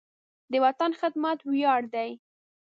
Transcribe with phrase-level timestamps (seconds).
[0.51, 2.09] د وطن خدمت ویاړ دی.